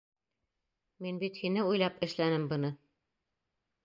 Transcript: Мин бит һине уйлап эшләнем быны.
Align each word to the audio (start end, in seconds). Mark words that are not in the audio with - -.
Мин 1.05 1.19
бит 1.23 1.37
һине 1.41 1.65
уйлап 1.71 2.01
эшләнем 2.07 2.47
быны. 2.55 2.73